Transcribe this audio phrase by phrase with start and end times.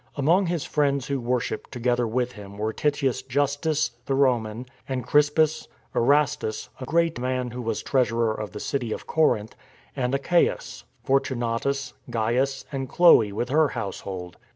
[0.15, 5.67] Among his friends who worshipped together with him were Titius Justus the Roman and Crispus,
[5.93, 9.55] Erastus, a great man who was treasurer of the city of Corinth,
[9.95, 14.37] and Achaicus, Fortunatus, Gains and Chlce with her household.